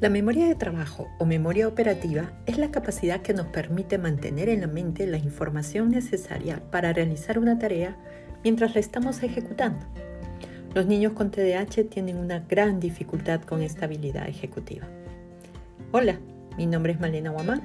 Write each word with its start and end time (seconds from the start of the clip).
La 0.00 0.10
memoria 0.10 0.48
de 0.48 0.56
trabajo 0.56 1.08
o 1.18 1.24
memoria 1.24 1.68
operativa 1.68 2.32
es 2.46 2.58
la 2.58 2.72
capacidad 2.72 3.22
que 3.22 3.32
nos 3.32 3.46
permite 3.46 3.96
mantener 3.96 4.48
en 4.48 4.62
la 4.62 4.66
mente 4.66 5.06
la 5.06 5.18
información 5.18 5.90
necesaria 5.90 6.60
para 6.72 6.92
realizar 6.92 7.38
una 7.38 7.60
tarea 7.60 7.96
mientras 8.42 8.74
la 8.74 8.80
estamos 8.80 9.22
ejecutando. 9.22 9.86
Los 10.74 10.86
niños 10.86 11.12
con 11.12 11.30
TDAH 11.30 11.84
tienen 11.88 12.16
una 12.16 12.40
gran 12.40 12.80
dificultad 12.80 13.42
con 13.42 13.62
esta 13.62 13.84
habilidad 13.84 14.28
ejecutiva. 14.28 14.88
Hola, 15.92 16.18
mi 16.58 16.66
nombre 16.66 16.92
es 16.92 17.00
Malena 17.00 17.30
Guamán, 17.30 17.62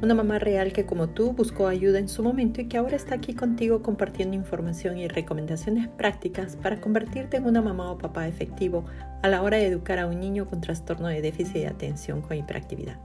una 0.00 0.14
mamá 0.14 0.38
real 0.38 0.72
que 0.72 0.86
como 0.86 1.08
tú 1.08 1.32
buscó 1.32 1.66
ayuda 1.66 1.98
en 1.98 2.08
su 2.08 2.22
momento 2.22 2.60
y 2.60 2.66
que 2.66 2.78
ahora 2.78 2.94
está 2.94 3.16
aquí 3.16 3.34
contigo 3.34 3.82
compartiendo 3.82 4.36
información 4.36 4.96
y 4.96 5.08
recomendaciones 5.08 5.88
prácticas 5.88 6.56
para 6.56 6.80
convertirte 6.80 7.36
en 7.36 7.46
una 7.46 7.62
mamá 7.62 7.90
o 7.90 7.98
papá 7.98 8.28
efectivo 8.28 8.84
a 9.22 9.28
la 9.28 9.42
hora 9.42 9.56
de 9.56 9.66
educar 9.66 9.98
a 9.98 10.06
un 10.06 10.20
niño 10.20 10.46
con 10.46 10.60
trastorno 10.60 11.08
de 11.08 11.20
déficit 11.20 11.54
de 11.54 11.66
atención 11.66 12.22
con 12.22 12.36
hiperactividad. 12.36 12.96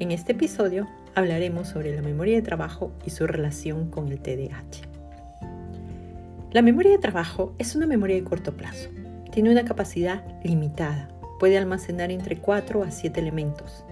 En 0.00 0.12
este 0.12 0.32
episodio 0.32 0.88
hablaremos 1.14 1.68
sobre 1.68 1.94
la 1.94 2.02
memoria 2.02 2.36
de 2.36 2.42
trabajo 2.42 2.90
y 3.04 3.10
su 3.10 3.26
relación 3.26 3.90
con 3.90 4.08
el 4.08 4.20
TDAH. 4.20 4.88
La 6.52 6.62
memoria 6.62 6.92
de 6.92 6.98
trabajo 6.98 7.54
es 7.58 7.76
una 7.76 7.86
memoria 7.86 8.16
de 8.16 8.24
corto 8.24 8.56
plazo. 8.56 8.88
Tiene 9.30 9.50
una 9.50 9.64
capacidad 9.64 10.24
limitada. 10.42 11.08
Puede 11.38 11.58
almacenar 11.58 12.10
entre 12.10 12.38
4 12.38 12.82
a 12.82 12.90
7 12.90 13.20
elementos 13.20 13.84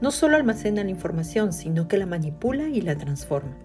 no 0.00 0.10
solo 0.10 0.36
almacena 0.36 0.84
la 0.84 0.90
información, 0.90 1.52
sino 1.52 1.88
que 1.88 1.98
la 1.98 2.06
manipula 2.06 2.68
y 2.68 2.80
la 2.80 2.96
transforma. 2.96 3.56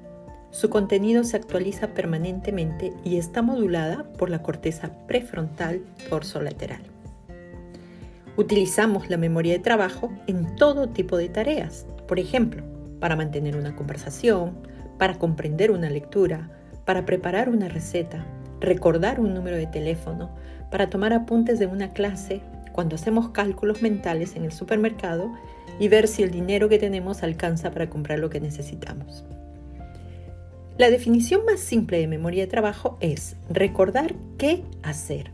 Su 0.49 0.69
contenido 0.69 1.23
se 1.23 1.35
actualiza 1.35 1.87
permanentemente 1.95 2.93
y 3.03 3.17
está 3.17 3.41
modulada 3.41 4.03
por 4.17 4.29
la 4.29 4.43
corteza 4.43 4.91
prefrontal 5.07 5.81
torso-lateral. 6.09 6.83
Utilizamos 8.37 9.09
la 9.09 9.17
memoria 9.17 9.53
de 9.53 9.59
trabajo 9.59 10.11
en 10.27 10.55
todo 10.55 10.89
tipo 10.89 11.17
de 11.17 11.29
tareas, 11.29 11.85
por 12.07 12.19
ejemplo, 12.19 12.63
para 12.99 13.15
mantener 13.15 13.55
una 13.55 13.75
conversación, 13.75 14.57
para 14.97 15.19
comprender 15.19 15.71
una 15.71 15.89
lectura, 15.89 16.49
para 16.85 17.05
preparar 17.05 17.49
una 17.49 17.67
receta, 17.67 18.25
recordar 18.59 19.19
un 19.19 19.33
número 19.33 19.57
de 19.57 19.67
teléfono, 19.67 20.31
para 20.71 20.89
tomar 20.89 21.13
apuntes 21.13 21.59
de 21.59 21.67
una 21.67 21.89
clase, 21.89 22.41
cuando 22.73 22.95
hacemos 22.95 23.29
cálculos 23.29 23.81
mentales 23.81 24.35
en 24.35 24.43
el 24.43 24.51
supermercado 24.51 25.31
y 25.79 25.87
ver 25.87 26.09
si 26.09 26.23
el 26.23 26.31
dinero 26.31 26.67
que 26.67 26.79
tenemos 26.79 27.23
alcanza 27.23 27.71
para 27.71 27.89
comprar 27.89 28.19
lo 28.19 28.29
que 28.29 28.41
necesitamos. 28.41 29.23
La 30.77 30.89
definición 30.89 31.45
más 31.45 31.59
simple 31.59 31.99
de 31.99 32.07
memoria 32.07 32.43
de 32.43 32.51
trabajo 32.51 32.97
es 32.99 33.35
recordar 33.49 34.15
qué 34.37 34.63
hacer. 34.81 35.31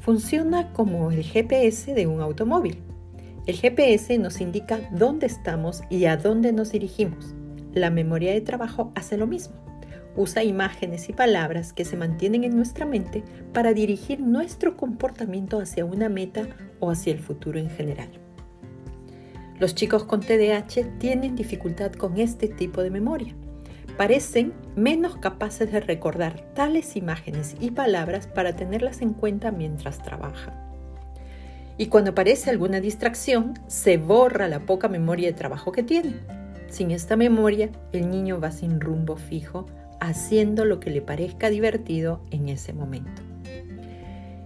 Funciona 0.00 0.72
como 0.72 1.10
el 1.10 1.22
GPS 1.22 1.94
de 1.94 2.06
un 2.06 2.20
automóvil. 2.20 2.78
El 3.46 3.56
GPS 3.56 4.18
nos 4.18 4.40
indica 4.40 4.80
dónde 4.90 5.26
estamos 5.26 5.82
y 5.90 6.06
a 6.06 6.16
dónde 6.16 6.52
nos 6.52 6.72
dirigimos. 6.72 7.34
La 7.74 7.90
memoria 7.90 8.32
de 8.32 8.40
trabajo 8.40 8.90
hace 8.94 9.18
lo 9.18 9.26
mismo. 9.26 9.63
Usa 10.16 10.44
imágenes 10.44 11.08
y 11.08 11.12
palabras 11.12 11.72
que 11.72 11.84
se 11.84 11.96
mantienen 11.96 12.44
en 12.44 12.54
nuestra 12.56 12.86
mente 12.86 13.24
para 13.52 13.72
dirigir 13.72 14.20
nuestro 14.20 14.76
comportamiento 14.76 15.58
hacia 15.58 15.84
una 15.84 16.08
meta 16.08 16.46
o 16.80 16.90
hacia 16.90 17.12
el 17.12 17.18
futuro 17.18 17.58
en 17.58 17.70
general. 17.70 18.10
Los 19.58 19.74
chicos 19.74 20.04
con 20.04 20.20
TDAH 20.20 20.98
tienen 20.98 21.36
dificultad 21.36 21.92
con 21.92 22.18
este 22.18 22.48
tipo 22.48 22.82
de 22.82 22.90
memoria. 22.90 23.34
Parecen 23.96 24.52
menos 24.74 25.16
capaces 25.16 25.70
de 25.70 25.80
recordar 25.80 26.52
tales 26.54 26.96
imágenes 26.96 27.54
y 27.60 27.70
palabras 27.70 28.26
para 28.26 28.56
tenerlas 28.56 29.00
en 29.02 29.12
cuenta 29.14 29.52
mientras 29.52 30.02
trabajan. 30.02 30.54
Y 31.76 31.86
cuando 31.86 32.12
aparece 32.12 32.50
alguna 32.50 32.80
distracción, 32.80 33.54
se 33.66 33.96
borra 33.96 34.48
la 34.48 34.60
poca 34.60 34.88
memoria 34.88 35.28
de 35.28 35.34
trabajo 35.34 35.72
que 35.72 35.82
tienen. 35.82 36.20
Sin 36.68 36.90
esta 36.90 37.16
memoria, 37.16 37.70
el 37.92 38.10
niño 38.10 38.40
va 38.40 38.50
sin 38.50 38.80
rumbo 38.80 39.16
fijo, 39.16 39.66
haciendo 40.06 40.64
lo 40.64 40.80
que 40.80 40.90
le 40.90 41.02
parezca 41.02 41.50
divertido 41.50 42.20
en 42.30 42.48
ese 42.48 42.72
momento. 42.72 43.22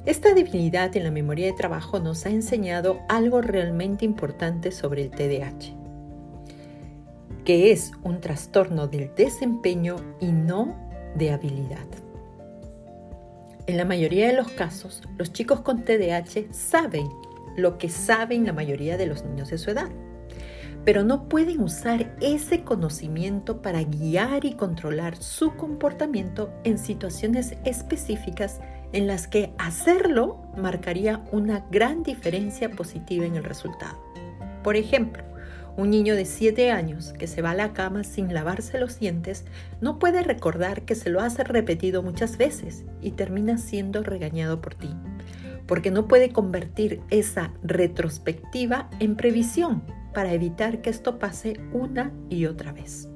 Esta 0.07 0.33
debilidad 0.33 0.97
en 0.97 1.05
la 1.05 1.11
memoria 1.11 1.47
de 1.47 1.53
trabajo 1.53 2.01
nos 2.01 2.25
ha 2.25 2.31
enseñado 2.31 3.01
algo 3.09 3.43
realmente 3.43 4.05
importante 4.05 4.73
sobre 4.73 5.03
el 5.03 5.11
TDAH, 5.11 5.77
que 7.45 7.73
es 7.73 7.93
un 8.03 8.21
trastorno 8.21 8.87
del 8.89 9.15
desempeño 9.15 9.97
y 10.21 10.33
no 10.33 10.75
de 11.15 11.31
habilidad. 11.31 11.87
En 13.67 13.77
la 13.77 13.85
mayoría 13.85 14.29
de 14.29 14.33
los 14.33 14.49
casos, 14.49 15.03
los 15.19 15.31
chicos 15.33 15.61
con 15.61 15.83
TDAH 15.83 16.53
saben 16.53 17.07
lo 17.59 17.77
que 17.77 17.91
saben 17.91 18.47
la 18.47 18.55
mayoría 18.55 18.97
de 18.97 19.07
los 19.07 19.25
niños 19.25 19.51
de 19.51 19.59
su 19.59 19.71
edad, 19.71 19.91
pero 20.89 21.05
no 21.05 21.29
pueden 21.29 21.61
usar 21.61 22.17
ese 22.23 22.65
conocimiento 22.65 23.61
para 23.61 23.83
guiar 23.83 24.47
y 24.47 24.55
controlar 24.55 25.19
su 25.19 25.55
comportamiento 25.55 26.51
en 26.65 26.79
situaciones 26.79 27.59
específicas 27.67 28.61
en 28.95 29.07
las 29.07 29.29
que 29.29 29.53
hacerlo 29.59 30.41
marcaría 30.57 31.23
una 31.31 31.67
gran 31.71 32.03
diferencia 32.03 32.71
positiva 32.71 33.27
en 33.27 33.37
el 33.37 33.45
resultado. 33.45 34.03
Por 34.65 34.77
ejemplo, 34.77 35.23
un 35.77 35.91
niño 35.91 36.17
de 36.17 36.25
7 36.25 36.71
años 36.71 37.13
que 37.13 37.27
se 37.27 37.43
va 37.43 37.51
a 37.51 37.55
la 37.55 37.75
cama 37.75 38.03
sin 38.03 38.33
lavarse 38.33 38.79
los 38.79 38.99
dientes 38.99 39.45
no 39.83 39.99
puede 39.99 40.23
recordar 40.23 40.87
que 40.87 40.95
se 40.95 41.11
lo 41.11 41.21
hace 41.21 41.45
repetido 41.45 42.03
muchas 42.03 42.39
veces 42.39 42.87
y 43.03 43.11
termina 43.11 43.59
siendo 43.59 44.03
regañado 44.03 44.63
por 44.63 44.75
ti, 44.75 44.89
porque 45.67 45.91
no 45.91 46.09
puede 46.09 46.33
convertir 46.33 47.03
esa 47.11 47.53
retrospectiva 47.63 48.89
en 49.01 49.17
previsión 49.17 49.98
para 50.19 50.33
evitar 50.33 50.83
que 50.83 50.91
esto 50.91 51.21
pase 51.21 51.61
una 51.73 52.11
y 52.29 52.47
otra 52.47 52.73
vez. 52.73 53.09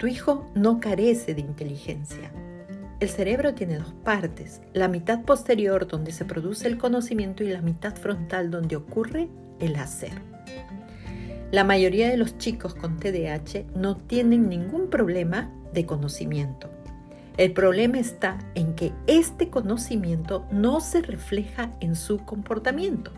Tu 0.00 0.08
hijo 0.08 0.50
no 0.56 0.80
carece 0.80 1.32
de 1.32 1.42
inteligencia, 1.42 2.32
el 2.98 3.08
cerebro 3.08 3.54
tiene 3.54 3.78
dos 3.78 3.94
partes, 4.02 4.62
la 4.72 4.88
mitad 4.88 5.22
posterior 5.22 5.86
donde 5.86 6.10
se 6.10 6.24
produce 6.24 6.66
el 6.66 6.76
conocimiento 6.76 7.44
y 7.44 7.50
la 7.52 7.62
mitad 7.62 7.94
frontal 7.94 8.50
donde 8.50 8.74
ocurre 8.74 9.28
el 9.60 9.76
hacer. 9.76 10.10
La 11.52 11.62
mayoría 11.62 12.10
de 12.10 12.16
los 12.16 12.36
chicos 12.36 12.74
con 12.74 12.96
TDAH 12.96 13.66
no 13.76 13.96
tienen 13.96 14.48
ningún 14.48 14.90
problema 14.90 15.52
de 15.72 15.86
conocimiento. 15.86 16.68
El 17.36 17.52
problema 17.52 18.00
está 18.00 18.38
en 18.56 18.74
que 18.74 18.92
este 19.06 19.50
conocimiento 19.50 20.48
no 20.50 20.80
se 20.80 21.00
refleja 21.00 21.70
en 21.78 21.94
su 21.94 22.24
comportamiento. 22.24 23.12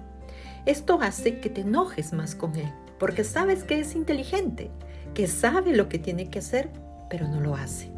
Esto 0.69 1.01
hace 1.03 1.41
que 1.41 1.51
te 1.51 1.63
enojes 1.63 2.13
más 2.13 2.37
con 2.37 2.55
él, 2.55 2.73
porque 3.01 3.25
sabes 3.25 3.65
que 3.65 3.81
es 3.81 3.97
inteligente, 3.97 4.71
que 5.15 5.27
sabe 5.27 5.75
lo 5.75 5.89
que 5.89 5.99
tiene 5.99 6.31
que 6.31 6.39
hacer, 6.39 6.71
pero 7.11 7.27
no 7.27 7.41
lo 7.41 7.57
hace 7.57 7.91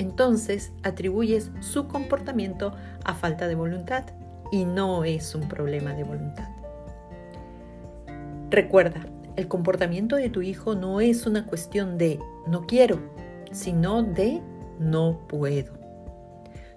entonces 0.00 0.72
atribuyes 0.82 1.50
su 1.60 1.86
comportamiento 1.86 2.72
a 3.04 3.14
falta 3.14 3.48
de 3.48 3.54
voluntad 3.54 4.04
y 4.50 4.64
no 4.64 5.04
es 5.04 5.34
un 5.34 5.46
problema 5.46 5.92
de 5.92 6.04
voluntad. 6.04 6.48
Recuerda, 8.48 9.06
el 9.36 9.46
comportamiento 9.46 10.16
de 10.16 10.30
tu 10.30 10.40
hijo 10.40 10.74
no 10.74 11.02
es 11.02 11.26
una 11.26 11.44
cuestión 11.44 11.98
de 11.98 12.18
no 12.46 12.66
quiero, 12.66 12.98
sino 13.52 14.02
de 14.02 14.40
no 14.78 15.20
puedo. 15.28 15.74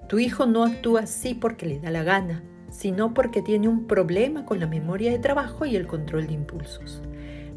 Tu 0.09 0.19
hijo 0.19 0.45
no 0.45 0.65
actúa 0.65 1.01
así 1.03 1.33
porque 1.33 1.65
le 1.65 1.79
da 1.79 1.91
la 1.91 2.03
gana, 2.03 2.43
sino 2.73 3.13
porque 3.13 3.43
tiene 3.43 3.67
un 3.67 3.85
problema 3.85 4.45
con 4.45 4.59
la 4.59 4.65
memoria 4.65 5.11
de 5.11 5.19
trabajo 5.19 5.65
y 5.65 5.75
el 5.75 5.85
control 5.85 6.25
de 6.27 6.33
impulsos. 6.33 7.01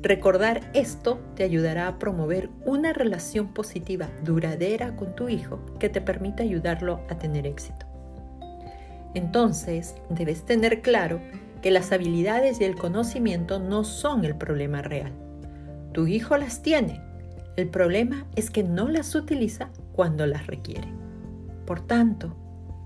Recordar 0.03 0.71
esto 0.75 1.19
te 1.35 1.43
ayudará 1.43 1.89
a 1.89 1.99
promover 1.99 2.51
una 2.67 2.93
relación 2.93 3.49
positiva 3.49 4.11
duradera 4.23 4.95
con 4.95 5.17
tu 5.17 5.31
hijo 5.31 5.59
que 5.81 5.89
te 5.89 6.03
permita 6.03 6.43
ayudarlo 6.43 7.01
a 7.09 7.17
tener 7.17 7.47
éxito. 7.47 7.87
Entonces, 9.15 9.95
debes 10.11 10.45
tener 10.45 10.83
claro 10.83 11.21
que 11.63 11.71
las 11.71 11.93
habilidades 11.93 12.61
y 12.61 12.65
el 12.65 12.77
conocimiento 12.77 13.59
no 13.59 13.85
son 13.85 14.27
el 14.27 14.37
problema 14.37 14.83
real. 14.83 15.13
Tu 15.93 16.07
hijo 16.07 16.37
las 16.37 16.61
tiene. 16.61 17.01
El 17.57 17.71
problema 17.71 18.27
es 18.37 18.51
que 18.51 18.63
no 18.63 18.89
las 18.89 19.15
utiliza 19.15 19.71
cuando 19.93 20.27
las 20.27 20.47
requiere. 20.47 20.89
Por 21.65 21.81
tanto, 21.81 22.37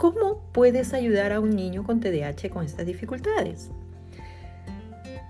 ¿cómo 0.01 0.41
puedes 0.53 0.95
ayudar 0.95 1.31
a 1.31 1.41
un 1.41 1.51
niño 1.51 1.85
con 1.85 2.01
TDAH 2.01 2.49
con 2.49 2.65
estas 2.65 2.87
dificultades? 2.87 3.71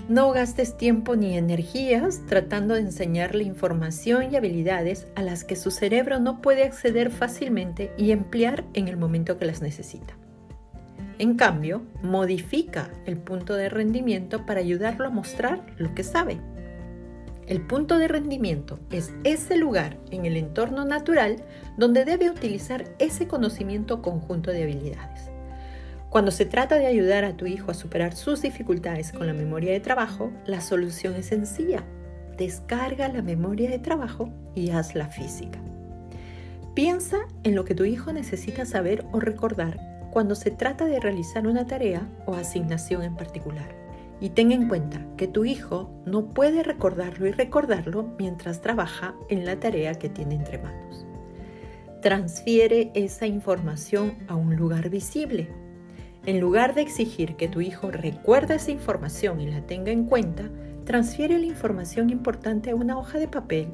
No 0.09 0.31
gastes 0.31 0.77
tiempo 0.77 1.17
ni 1.17 1.37
energías 1.37 2.25
tratando 2.29 2.75
de 2.75 2.83
enseñarle 2.83 3.43
información 3.43 4.33
y 4.33 4.37
habilidades 4.37 5.09
a 5.17 5.23
las 5.23 5.43
que 5.43 5.57
su 5.57 5.73
cerebro 5.73 6.21
no 6.21 6.41
puede 6.41 6.63
acceder 6.63 7.11
fácilmente 7.11 7.91
y 7.99 8.13
emplear 8.13 8.65
en 8.73 8.87
el 8.87 8.97
momento 8.97 9.39
que 9.39 9.47
las 9.47 9.61
necesita. 9.61 10.15
En 11.19 11.35
cambio, 11.35 11.83
modifica 12.01 12.91
el 13.07 13.17
punto 13.17 13.55
de 13.55 13.71
rendimiento 13.71 14.47
para 14.47 14.61
ayudarlo 14.61 15.05
a 15.07 15.11
mostrar 15.11 15.67
lo 15.79 15.97
que 15.97 16.05
sabe. 16.05 16.39
El 17.51 17.63
punto 17.63 17.99
de 17.99 18.07
rendimiento 18.07 18.79
es 18.93 19.13
ese 19.25 19.57
lugar 19.57 19.99
en 20.13 20.25
el 20.25 20.37
entorno 20.37 20.85
natural 20.85 21.43
donde 21.77 22.05
debe 22.05 22.31
utilizar 22.31 22.85
ese 23.01 23.27
conocimiento 23.27 24.03
conjunto 24.03 24.53
de 24.53 24.63
habilidades. 24.63 25.33
Cuando 26.11 26.31
se 26.31 26.47
trata 26.47 26.77
de 26.77 26.87
ayudar 26.87 27.25
a 27.25 27.37
tu 27.37 27.47
hijo 27.47 27.73
a 27.73 27.75
superar 27.75 28.15
sus 28.15 28.43
dificultades 28.43 29.11
con 29.11 29.27
la 29.27 29.33
memoria 29.33 29.73
de 29.73 29.81
trabajo, 29.81 30.31
la 30.47 30.61
solución 30.61 31.17
es 31.17 31.27
sencilla. 31.27 31.83
Descarga 32.37 33.09
la 33.09 33.21
memoria 33.21 33.69
de 33.69 33.81
trabajo 33.81 34.33
y 34.55 34.71
hazla 34.71 35.09
física. 35.09 35.59
Piensa 36.77 37.19
en 37.43 37.57
lo 37.57 37.65
que 37.65 37.75
tu 37.75 37.85
hijo 37.85 38.13
necesita 38.13 38.65
saber 38.65 39.05
o 39.11 39.19
recordar 39.19 39.81
cuando 40.13 40.37
se 40.37 40.53
trata 40.53 40.85
de 40.85 41.01
realizar 41.01 41.49
una 41.49 41.67
tarea 41.67 42.09
o 42.27 42.35
asignación 42.35 43.03
en 43.03 43.17
particular. 43.17 43.90
Y 44.21 44.31
ten 44.31 44.53
en 44.53 44.69
cuenta 44.69 45.07
que 45.17 45.27
tu 45.27 45.45
hijo 45.45 45.91
no 46.05 46.27
puede 46.27 46.63
recordarlo 46.63 47.27
y 47.27 47.33
recordarlo 47.33 48.15
mientras 48.19 48.61
trabaja 48.61 49.15
en 49.29 49.47
la 49.47 49.59
tarea 49.59 49.95
que 49.95 50.09
tiene 50.09 50.35
entre 50.35 50.59
manos. 50.59 51.07
Transfiere 52.03 52.91
esa 52.95 53.27
información 53.27 54.15
a 54.29 54.35
un 54.35 54.57
lugar 54.57 54.91
visible. 54.91 55.49
En 56.27 56.39
lugar 56.39 56.75
de 56.75 56.83
exigir 56.83 57.37
que 57.37 57.49
tu 57.49 57.61
hijo 57.61 57.91
recuerde 57.91 58.57
esa 58.57 58.71
información 58.71 59.41
y 59.41 59.51
la 59.51 59.63
tenga 59.63 59.91
en 59.91 60.05
cuenta, 60.05 60.51
transfiere 60.85 61.39
la 61.39 61.47
información 61.47 62.11
importante 62.11 62.71
a 62.71 62.75
una 62.75 62.99
hoja 62.99 63.19
de 63.19 63.29
papel, 63.29 63.69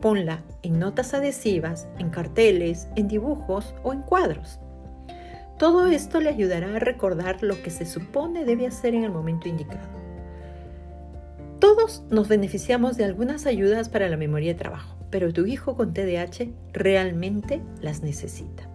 ponla 0.00 0.42
en 0.62 0.78
notas 0.78 1.12
adhesivas, 1.14 1.88
en 1.98 2.10
carteles, 2.10 2.88
en 2.96 3.08
dibujos 3.08 3.74
o 3.82 3.92
en 3.92 4.02
cuadros. 4.02 4.60
Todo 5.60 5.88
esto 5.88 6.22
le 6.22 6.30
ayudará 6.30 6.76
a 6.76 6.78
recordar 6.78 7.42
lo 7.42 7.62
que 7.62 7.68
se 7.68 7.84
supone 7.84 8.46
debe 8.46 8.66
hacer 8.66 8.94
en 8.94 9.04
el 9.04 9.10
momento 9.10 9.46
indicado. 9.46 9.90
Todos 11.58 12.02
nos 12.08 12.28
beneficiamos 12.28 12.96
de 12.96 13.04
algunas 13.04 13.44
ayudas 13.44 13.90
para 13.90 14.08
la 14.08 14.16
memoria 14.16 14.54
de 14.54 14.58
trabajo, 14.58 14.96
pero 15.10 15.34
tu 15.34 15.44
hijo 15.44 15.76
con 15.76 15.92
TDAH 15.92 16.48
realmente 16.72 17.60
las 17.82 18.00
necesita. 18.00 18.70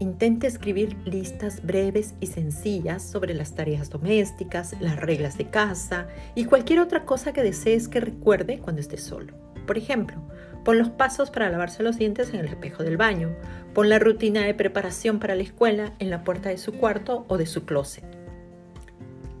Intente 0.00 0.46
escribir 0.46 0.98
listas 1.06 1.64
breves 1.64 2.12
y 2.20 2.26
sencillas 2.26 3.02
sobre 3.02 3.32
las 3.32 3.54
tareas 3.54 3.88
domésticas, 3.88 4.76
las 4.80 5.00
reglas 5.00 5.38
de 5.38 5.48
casa 5.48 6.08
y 6.34 6.44
cualquier 6.44 6.80
otra 6.80 7.06
cosa 7.06 7.32
que 7.32 7.42
desees 7.42 7.88
que 7.88 8.00
recuerde 8.00 8.58
cuando 8.58 8.82
esté 8.82 8.98
solo. 8.98 9.32
Por 9.66 9.78
ejemplo, 9.78 10.18
pon 10.64 10.78
los 10.78 10.90
pasos 10.90 11.30
para 11.30 11.50
lavarse 11.50 11.82
los 11.82 11.98
dientes 11.98 12.30
en 12.30 12.40
el 12.40 12.46
espejo 12.46 12.82
del 12.82 12.96
baño, 12.96 13.34
pon 13.74 13.88
la 13.88 13.98
rutina 13.98 14.42
de 14.42 14.54
preparación 14.54 15.18
para 15.18 15.34
la 15.34 15.42
escuela 15.42 15.92
en 15.98 16.10
la 16.10 16.24
puerta 16.24 16.48
de 16.48 16.58
su 16.58 16.72
cuarto 16.72 17.24
o 17.28 17.38
de 17.38 17.46
su 17.46 17.64
closet. 17.64 18.04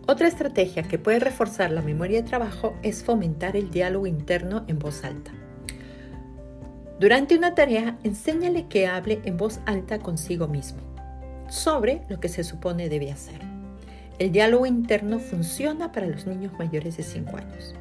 Otra 0.06 0.26
estrategia 0.26 0.82
que 0.82 0.98
puede 0.98 1.20
reforzar 1.20 1.70
la 1.70 1.80
memoria 1.80 2.22
de 2.22 2.28
trabajo 2.28 2.76
es 2.82 3.04
fomentar 3.04 3.56
el 3.56 3.70
diálogo 3.70 4.06
interno 4.06 4.64
en 4.66 4.78
voz 4.78 5.04
alta. 5.04 5.30
Durante 6.98 7.36
una 7.36 7.54
tarea, 7.54 7.98
enséñale 8.02 8.66
que 8.68 8.86
hable 8.86 9.20
en 9.24 9.36
voz 9.36 9.60
alta 9.66 9.98
consigo 9.98 10.48
mismo 10.48 10.80
sobre 11.48 12.02
lo 12.08 12.18
que 12.18 12.28
se 12.28 12.44
supone 12.44 12.88
debe 12.88 13.12
hacer. 13.12 13.40
El 14.18 14.32
diálogo 14.32 14.66
interno 14.66 15.18
funciona 15.18 15.92
para 15.92 16.06
los 16.06 16.26
niños 16.26 16.52
mayores 16.58 16.96
de 16.96 17.02
5 17.02 17.36
años. 17.36 17.74